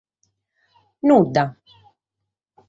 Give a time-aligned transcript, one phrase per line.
[1.07, 1.43] Nudda!